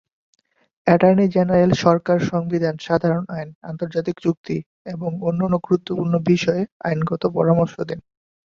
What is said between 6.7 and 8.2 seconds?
আইনগত পরামর্শ দেন।